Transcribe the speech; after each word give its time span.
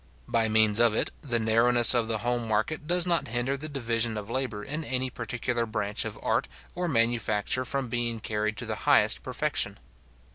By 0.27 0.49
means 0.49 0.79
of 0.79 0.95
it, 0.95 1.11
the 1.21 1.37
narrowness 1.37 1.93
of 1.93 2.07
the 2.07 2.17
home 2.17 2.47
market 2.47 2.87
does 2.87 3.05
not 3.05 3.27
hinder 3.27 3.55
the 3.55 3.69
division 3.69 4.17
of 4.17 4.31
labour 4.31 4.63
in 4.63 4.83
any 4.83 5.11
particular 5.11 5.67
branch 5.67 6.05
of 6.05 6.17
art 6.23 6.47
or 6.73 6.87
manufacture 6.87 7.65
from 7.65 7.87
being 7.87 8.19
carried 8.19 8.57
to 8.57 8.65
the 8.65 8.75
highest 8.89 9.21
perfection. 9.21 9.77